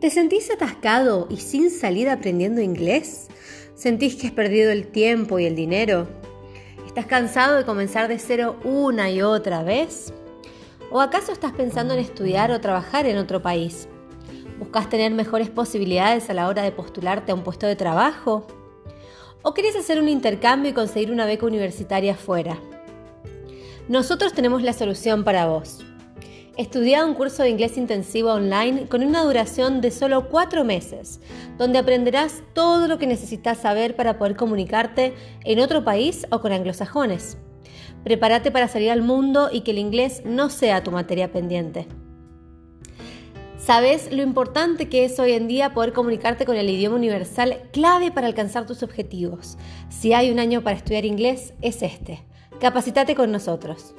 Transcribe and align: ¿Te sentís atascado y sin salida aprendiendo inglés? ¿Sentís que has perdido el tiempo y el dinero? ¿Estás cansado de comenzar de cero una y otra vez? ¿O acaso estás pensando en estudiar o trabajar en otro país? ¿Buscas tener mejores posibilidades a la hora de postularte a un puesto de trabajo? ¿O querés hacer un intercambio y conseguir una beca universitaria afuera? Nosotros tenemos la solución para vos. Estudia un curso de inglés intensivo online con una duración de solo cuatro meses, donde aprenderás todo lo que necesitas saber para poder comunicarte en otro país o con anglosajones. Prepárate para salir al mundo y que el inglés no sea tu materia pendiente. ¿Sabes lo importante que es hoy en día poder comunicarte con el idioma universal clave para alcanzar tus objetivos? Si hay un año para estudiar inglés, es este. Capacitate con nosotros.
¿Te 0.00 0.10
sentís 0.10 0.48
atascado 0.52 1.26
y 1.28 1.38
sin 1.38 1.70
salida 1.70 2.12
aprendiendo 2.12 2.60
inglés? 2.60 3.26
¿Sentís 3.74 4.14
que 4.14 4.28
has 4.28 4.32
perdido 4.32 4.70
el 4.70 4.86
tiempo 4.86 5.40
y 5.40 5.44
el 5.44 5.56
dinero? 5.56 6.06
¿Estás 6.86 7.06
cansado 7.06 7.56
de 7.56 7.64
comenzar 7.64 8.06
de 8.06 8.20
cero 8.20 8.60
una 8.62 9.10
y 9.10 9.22
otra 9.22 9.64
vez? 9.64 10.12
¿O 10.92 11.00
acaso 11.00 11.32
estás 11.32 11.50
pensando 11.50 11.94
en 11.94 12.00
estudiar 12.00 12.52
o 12.52 12.60
trabajar 12.60 13.06
en 13.06 13.18
otro 13.18 13.42
país? 13.42 13.88
¿Buscas 14.60 14.88
tener 14.88 15.10
mejores 15.10 15.50
posibilidades 15.50 16.30
a 16.30 16.34
la 16.34 16.46
hora 16.46 16.62
de 16.62 16.70
postularte 16.70 17.32
a 17.32 17.34
un 17.34 17.42
puesto 17.42 17.66
de 17.66 17.74
trabajo? 17.74 18.46
¿O 19.42 19.52
querés 19.52 19.74
hacer 19.74 20.00
un 20.00 20.08
intercambio 20.08 20.70
y 20.70 20.74
conseguir 20.74 21.10
una 21.10 21.26
beca 21.26 21.44
universitaria 21.44 22.12
afuera? 22.12 22.56
Nosotros 23.88 24.32
tenemos 24.32 24.62
la 24.62 24.74
solución 24.74 25.24
para 25.24 25.48
vos. 25.48 25.84
Estudia 26.58 27.06
un 27.06 27.14
curso 27.14 27.44
de 27.44 27.50
inglés 27.50 27.78
intensivo 27.78 28.32
online 28.32 28.88
con 28.88 29.04
una 29.04 29.22
duración 29.22 29.80
de 29.80 29.92
solo 29.92 30.28
cuatro 30.28 30.64
meses, 30.64 31.20
donde 31.56 31.78
aprenderás 31.78 32.42
todo 32.52 32.88
lo 32.88 32.98
que 32.98 33.06
necesitas 33.06 33.58
saber 33.58 33.94
para 33.94 34.18
poder 34.18 34.34
comunicarte 34.34 35.14
en 35.44 35.60
otro 35.60 35.84
país 35.84 36.26
o 36.32 36.40
con 36.40 36.50
anglosajones. 36.50 37.38
Prepárate 38.02 38.50
para 38.50 38.66
salir 38.66 38.90
al 38.90 39.02
mundo 39.02 39.50
y 39.52 39.60
que 39.60 39.70
el 39.70 39.78
inglés 39.78 40.22
no 40.24 40.50
sea 40.50 40.82
tu 40.82 40.90
materia 40.90 41.30
pendiente. 41.30 41.86
¿Sabes 43.56 44.10
lo 44.10 44.24
importante 44.24 44.88
que 44.88 45.04
es 45.04 45.16
hoy 45.20 45.34
en 45.34 45.46
día 45.46 45.74
poder 45.74 45.92
comunicarte 45.92 46.44
con 46.44 46.56
el 46.56 46.68
idioma 46.68 46.96
universal 46.96 47.68
clave 47.72 48.10
para 48.10 48.26
alcanzar 48.26 48.66
tus 48.66 48.82
objetivos? 48.82 49.58
Si 49.90 50.12
hay 50.12 50.32
un 50.32 50.40
año 50.40 50.64
para 50.64 50.76
estudiar 50.76 51.04
inglés, 51.04 51.54
es 51.62 51.82
este. 51.82 52.24
Capacitate 52.58 53.14
con 53.14 53.30
nosotros. 53.30 53.94